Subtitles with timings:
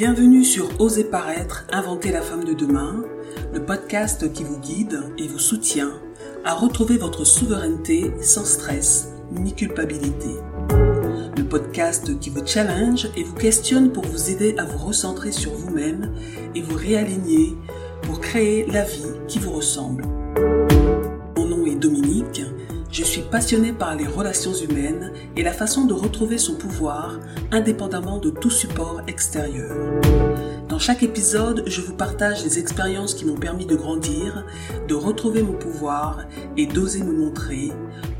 [0.00, 3.04] Bienvenue sur Oser paraître, inventer la femme de demain,
[3.52, 5.92] le podcast qui vous guide et vous soutient
[6.42, 10.30] à retrouver votre souveraineté sans stress ni culpabilité.
[11.36, 15.52] Le podcast qui vous challenge et vous questionne pour vous aider à vous recentrer sur
[15.52, 16.14] vous-même
[16.54, 17.54] et vous réaligner
[18.00, 20.06] pour créer la vie qui vous ressemble.
[21.36, 22.40] Mon nom est Dominique
[22.92, 27.18] je suis passionnée par les relations humaines et la façon de retrouver son pouvoir
[27.52, 29.76] indépendamment de tout support extérieur.
[30.68, 34.44] Dans chaque épisode, je vous partage les expériences qui m'ont permis de grandir,
[34.88, 36.24] de retrouver mon pouvoir
[36.56, 37.72] et d'oser me montrer,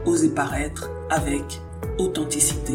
[0.06, 1.60] oser paraître avec
[1.98, 2.74] authenticité.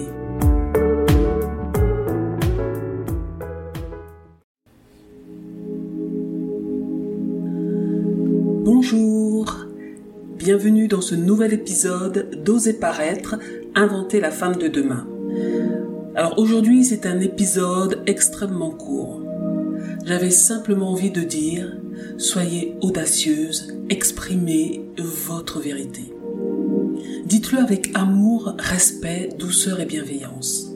[10.45, 13.39] Bienvenue dans ce nouvel épisode d'Oser paraître,
[13.73, 15.07] inventer la femme de demain.
[16.13, 19.23] Alors aujourd'hui c'est un épisode extrêmement court.
[20.05, 21.75] J'avais simplement envie de dire,
[22.19, 26.13] soyez audacieuse, exprimez votre vérité.
[27.25, 30.71] Dites-le avec amour, respect, douceur et bienveillance.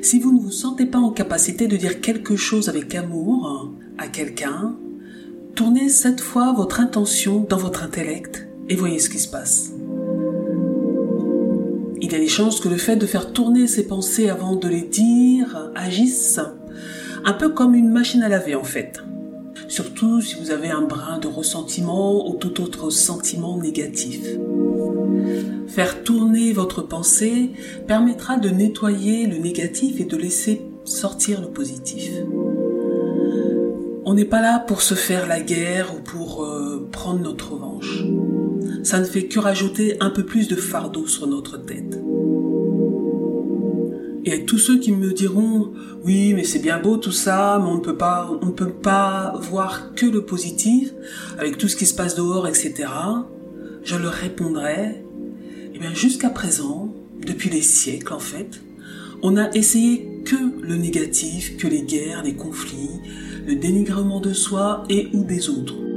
[0.00, 4.08] Si vous ne vous sentez pas en capacité de dire quelque chose avec amour à
[4.08, 4.78] quelqu'un,
[5.54, 9.72] tournez cette fois votre intention dans votre intellect et voyez ce qui se passe.
[12.00, 14.68] Il y a des chances que le fait de faire tourner ses pensées avant de
[14.68, 16.40] les dire agisse
[17.24, 19.02] un peu comme une machine à laver en fait.
[19.66, 24.20] Surtout si vous avez un brin de ressentiment ou tout autre sentiment négatif.
[25.66, 27.50] Faire tourner votre pensée
[27.86, 32.10] permettra de nettoyer le négatif et de laisser sortir le positif.
[34.06, 37.57] On n'est pas là pour se faire la guerre ou pour euh, prendre notre
[38.88, 42.00] ça ne fait que rajouter un peu plus de fardeau sur notre tête.
[44.24, 45.72] Et à tous ceux qui me diront
[46.04, 50.24] oui mais c'est bien beau tout ça mais on ne peut pas voir que le
[50.24, 50.92] positif
[51.38, 52.88] avec tout ce qui se passe dehors etc
[53.84, 55.04] je leur répondrai
[55.74, 56.94] eh bien jusqu'à présent
[57.26, 58.60] depuis des siècles en fait
[59.22, 63.00] on a essayé que le négatif que les guerres les conflits
[63.46, 65.87] le dénigrement de soi et ou des autres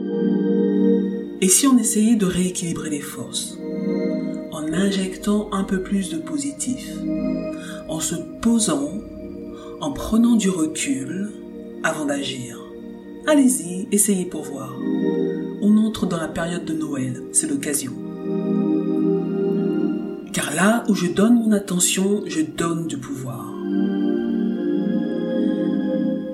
[1.41, 3.57] et si on essayait de rééquilibrer les forces
[4.51, 6.87] en injectant un peu plus de positif,
[7.89, 8.91] en se posant,
[9.79, 11.31] en prenant du recul
[11.83, 12.59] avant d'agir?
[13.27, 14.75] Allez-y, essayez pour voir.
[15.61, 17.93] On entre dans la période de Noël, c'est l'occasion.
[20.33, 23.40] Car là où je donne mon attention, je donne du pouvoir.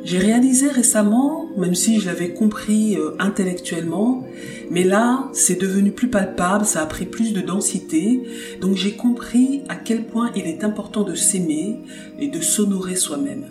[0.07, 4.25] J'ai réalisé récemment, même si je l'avais compris euh, intellectuellement,
[4.71, 8.23] mais là, c'est devenu plus palpable, ça a pris plus de densité,
[8.61, 11.81] donc j'ai compris à quel point il est important de s'aimer
[12.21, 13.47] et de s'honorer soi-même.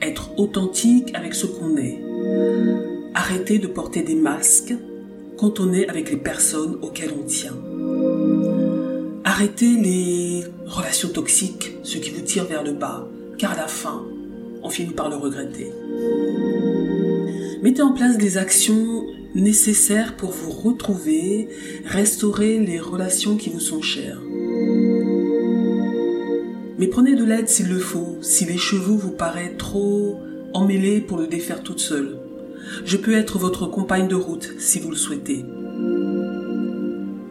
[0.00, 2.00] Être authentique avec ce qu'on est.
[3.12, 4.74] Arrêter de porter des masques
[5.36, 7.58] quand on est avec les personnes auxquelles on tient.
[9.22, 13.06] Arrêter les relations toxiques, ce qui vous tire vers le bas,
[13.36, 14.02] car à la fin,
[14.64, 15.70] on finit par le regretter.
[17.62, 21.48] Mettez en place des actions nécessaires pour vous retrouver,
[21.84, 24.20] restaurer les relations qui vous sont chères.
[26.78, 30.18] Mais prenez de l'aide s'il le faut, si les chevaux vous paraissent trop
[30.54, 32.18] emmêlés pour le défaire toute seule.
[32.84, 35.44] Je peux être votre compagne de route si vous le souhaitez.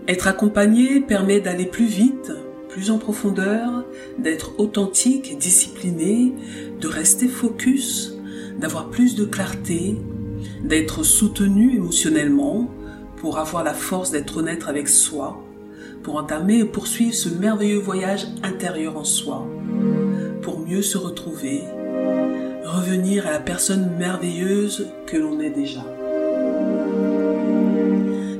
[0.07, 2.31] Être accompagné permet d'aller plus vite,
[2.73, 3.85] plus en profondeur,
[4.17, 6.33] d'être authentique, discipliné,
[6.81, 8.15] de rester focus,
[8.57, 9.95] d'avoir plus de clarté,
[10.63, 12.71] d'être soutenu émotionnellement
[13.17, 15.39] pour avoir la force d'être honnête avec soi,
[16.01, 19.47] pour entamer et poursuivre ce merveilleux voyage intérieur en soi,
[20.41, 21.61] pour mieux se retrouver,
[22.65, 25.85] revenir à la personne merveilleuse que l'on est déjà.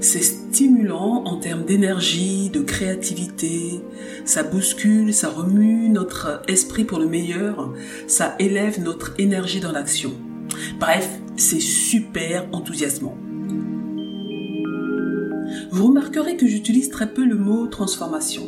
[0.04, 3.80] C'est stimulant en termes d'énergie, de créativité,
[4.26, 7.74] ça bouscule, ça remue notre esprit pour le meilleur,
[8.06, 10.12] ça élève notre énergie dans l'action.
[10.78, 13.18] Bref, c'est super enthousiasmant.
[15.72, 18.44] Vous remarquerez que j'utilise très peu le mot transformation,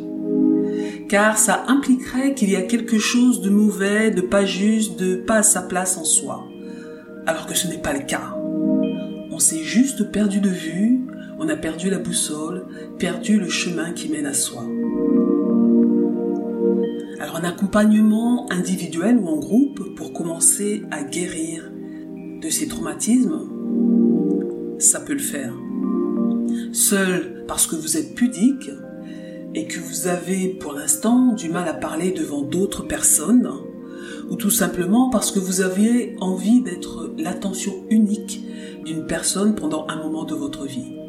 [1.08, 5.38] car ça impliquerait qu'il y a quelque chose de mauvais, de pas juste, de pas
[5.38, 6.50] à sa place en soi,
[7.26, 8.36] alors que ce n'est pas le cas.
[9.32, 11.05] On s'est juste perdu de vue,
[11.38, 12.66] on a perdu la boussole,
[12.98, 14.64] perdu le chemin qui mène à soi.
[17.20, 21.72] Alors un accompagnement individuel ou en groupe pour commencer à guérir
[22.42, 23.42] de ces traumatismes,
[24.80, 25.54] ça peut le faire.
[26.72, 28.70] Seul parce que vous êtes pudique
[29.54, 33.50] et que vous avez pour l'instant du mal à parler devant d'autres personnes,
[34.30, 38.44] ou tout simplement parce que vous aviez envie d'être l'attention unique
[38.84, 41.05] d'une personne pendant un moment de votre vie.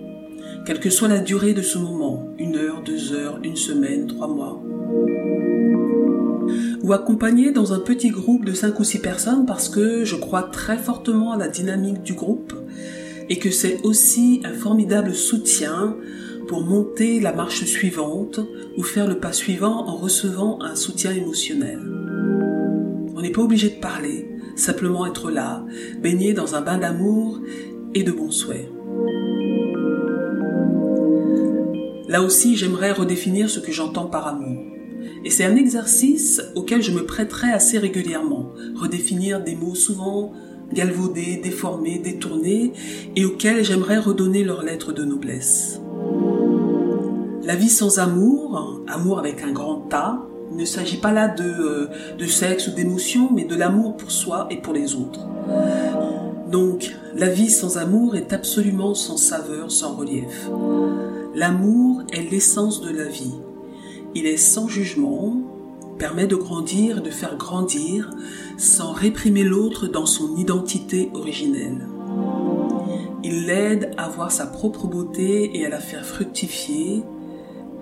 [0.66, 4.26] Quelle que soit la durée de ce moment, une heure, deux heures, une semaine, trois
[4.26, 4.60] mois.
[6.82, 10.42] Ou accompagné dans un petit groupe de cinq ou six personnes parce que je crois
[10.42, 12.52] très fortement à la dynamique du groupe
[13.28, 15.96] et que c'est aussi un formidable soutien
[16.48, 18.40] pour monter la marche suivante
[18.76, 21.78] ou faire le pas suivant en recevant un soutien émotionnel.
[23.14, 25.64] On n'est pas obligé de parler, simplement être là,
[26.02, 27.40] baigné dans un bain d'amour
[27.94, 28.75] et de bons souhaits.
[32.08, 34.62] Là aussi, j'aimerais redéfinir ce que j'entends par amour.
[35.24, 40.32] Et c'est un exercice auquel je me prêterai assez régulièrement, redéfinir des mots souvent
[40.72, 42.72] galvaudés, déformés, détournés,
[43.14, 45.80] et auxquels j'aimerais redonner leur lettre de noblesse.
[47.42, 51.88] La vie sans amour, amour avec un grand A, ne s'agit pas là de, euh,
[52.18, 55.26] de sexe ou d'émotion, mais de l'amour pour soi et pour les autres.
[56.50, 60.48] Donc, la vie sans amour est absolument sans saveur, sans relief.
[61.36, 63.34] L'amour est l'essence de la vie.
[64.14, 65.36] Il est sans jugement,
[65.98, 68.10] permet de grandir de faire grandir
[68.56, 71.86] sans réprimer l'autre dans son identité originelle.
[73.22, 77.04] Il l'aide à voir sa propre beauté et à la faire fructifier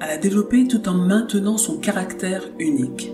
[0.00, 3.12] à la développer tout en maintenant son caractère unique.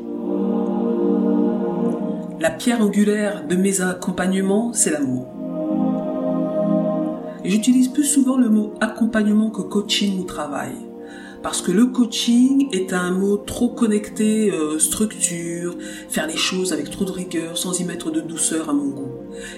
[2.41, 5.40] La pierre angulaire de mes accompagnements, c'est l'amour.
[7.50, 10.70] J'utilise plus souvent le mot accompagnement que coaching ou travail.
[11.43, 15.76] Parce que le coaching est un mot trop connecté, euh, structure,
[16.08, 19.11] faire les choses avec trop de rigueur sans y mettre de douceur à mon goût.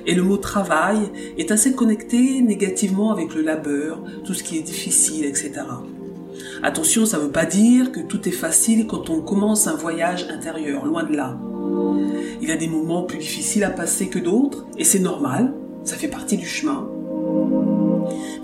[0.07, 1.01] Et le mot travail
[1.37, 5.53] est assez connecté négativement avec le labeur, tout ce qui est difficile, etc.
[6.63, 10.29] Attention, ça ne veut pas dire que tout est facile quand on commence un voyage
[10.31, 11.39] intérieur, loin de là.
[12.41, 15.53] Il y a des moments plus difficiles à passer que d'autres, et c'est normal,
[15.85, 16.89] ça fait partie du chemin.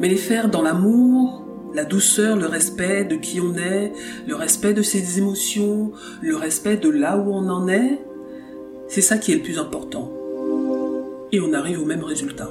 [0.00, 3.92] Mais les faire dans l'amour, la douceur, le respect de qui on est,
[4.26, 8.00] le respect de ses émotions, le respect de là où on en est,
[8.88, 10.12] c'est ça qui est le plus important.
[11.32, 12.50] Et on arrive au même résultat.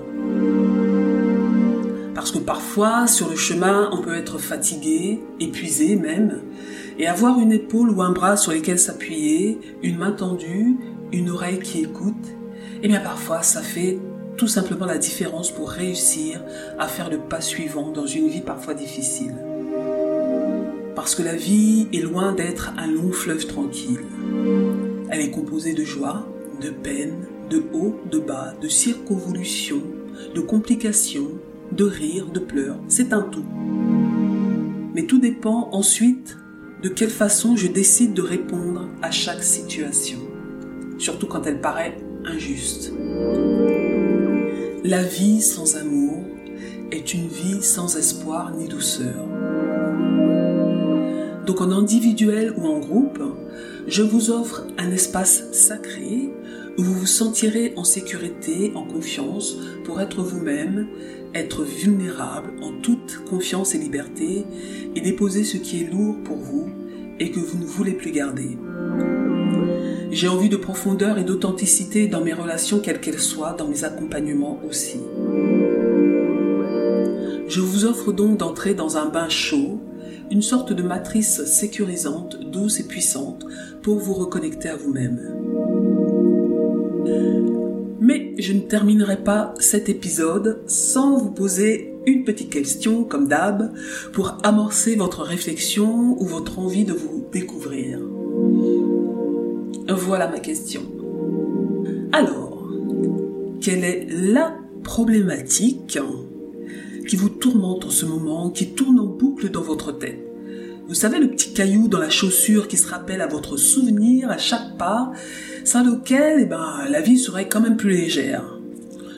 [2.14, 6.42] Parce que parfois, sur le chemin, on peut être fatigué, épuisé même,
[7.00, 10.78] et avoir une épaule ou un bras sur lesquels s'appuyer, une main tendue,
[11.12, 12.16] une oreille qui écoute,
[12.78, 13.98] et eh bien parfois ça fait
[14.38, 16.44] tout simplement la différence pour réussir
[16.78, 19.34] à faire le pas suivant dans une vie parfois difficile.
[20.96, 24.00] Parce que la vie est loin d'être un long fleuve tranquille.
[25.10, 26.28] Elle est composée de joie,
[26.62, 29.84] de peine, de haut, de bas, de circonvolutions,
[30.36, 31.32] de complications,
[31.72, 33.46] de rire, de pleurs, c'est un tout.
[34.94, 36.38] Mais tout dépend ensuite
[36.84, 40.20] de quelle façon je décide de répondre à chaque situation,
[40.98, 42.94] surtout quand elle paraît injuste.
[44.88, 46.24] La vie sans amour
[46.94, 49.28] est une vie sans espoir ni douceur.
[51.46, 53.22] Donc en individuel ou en groupe,
[53.86, 56.30] je vous offre un espace sacré
[56.78, 60.88] où vous vous sentirez en sécurité, en confiance pour être vous-même,
[61.36, 64.46] être vulnérable en toute confiance et liberté
[64.96, 66.70] et déposer ce qui est lourd pour vous
[67.20, 68.58] et que vous ne voulez plus garder.
[70.18, 74.60] J'ai envie de profondeur et d'authenticité dans mes relations quelles qu'elles soient, dans mes accompagnements
[74.68, 74.98] aussi.
[77.48, 79.80] Je vous offre donc d'entrer dans un bain chaud
[80.32, 83.46] une sorte de matrice sécurisante, douce et puissante
[83.84, 85.20] pour vous reconnecter à vous-même.
[88.00, 93.72] Mais je ne terminerai pas cet épisode sans vous poser une petite question, comme d'hab,
[94.14, 97.97] pour amorcer votre réflexion ou votre envie de vous découvrir.
[100.08, 100.84] Voilà ma question.
[102.14, 102.70] Alors,
[103.60, 106.00] quelle est la problématique
[107.06, 110.26] qui vous tourmente en ce moment, qui tourne en boucle dans votre tête?
[110.88, 114.38] Vous savez le petit caillou dans la chaussure qui se rappelle à votre souvenir à
[114.38, 115.12] chaque pas,
[115.66, 118.58] sans lequel eh ben, la vie serait quand même plus légère.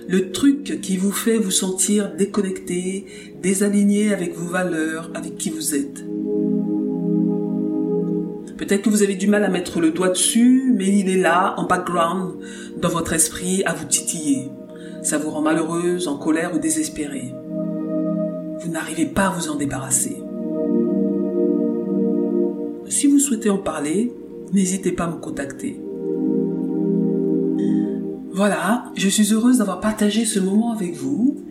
[0.07, 3.05] Le truc qui vous fait vous sentir déconnecté,
[3.43, 6.03] désaligné avec vos valeurs, avec qui vous êtes.
[8.59, 11.55] Peut-être que vous avez du mal à mettre le doigt dessus, mais il est là,
[11.57, 12.33] en background,
[12.77, 14.49] dans votre esprit, à vous titiller.
[15.01, 17.33] Ça vous rend malheureuse, en colère ou désespérée
[18.59, 20.21] vous n'arrivez pas à vous en débarrasser.
[22.87, 24.13] Si vous souhaitez en parler,
[24.53, 25.79] n'hésitez pas à me contacter.
[28.31, 31.43] Voilà, je suis heureuse d'avoir partagé ce moment avec vous.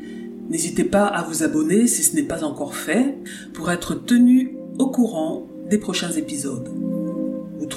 [0.48, 3.16] N'hésitez pas à vous abonner si ce n'est pas encore fait
[3.52, 6.68] pour être tenu au courant des prochains épisodes.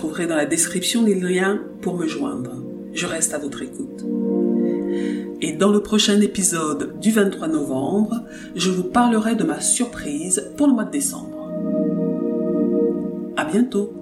[0.01, 2.55] Trouverez dans la description les liens pour me joindre.
[2.91, 4.03] Je reste à votre écoute.
[5.41, 8.23] Et dans le prochain épisode du 23 novembre,
[8.55, 11.51] je vous parlerai de ma surprise pour le mois de décembre.
[13.37, 14.00] À bientôt!